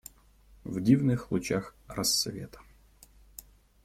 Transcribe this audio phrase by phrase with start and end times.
[0.63, 2.59] В дивных лучах рассвета.